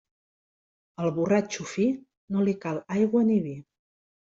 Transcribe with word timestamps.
Al 1.03 1.11
borratxo 1.19 1.67
fi 1.75 1.87
no 2.39 2.49
li 2.51 2.59
cal 2.67 2.85
aigua 3.01 3.27
ni 3.33 3.41
vi. 3.51 3.59